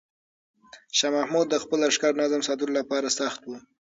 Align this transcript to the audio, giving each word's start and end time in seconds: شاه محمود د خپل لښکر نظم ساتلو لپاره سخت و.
شاه 0.97 1.11
محمود 1.17 1.47
د 1.49 1.55
خپل 1.63 1.79
لښکر 1.85 2.13
نظم 2.21 2.41
ساتلو 2.47 2.71
لپاره 2.79 3.15
سخت 3.19 3.41
و. 3.45 3.49